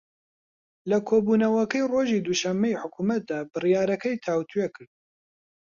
[0.89, 4.91] لە کۆبوونەوەکەی ڕۆژی دووشەممەی حکوومەتدا بڕیارەکەی تاووتوێ کرد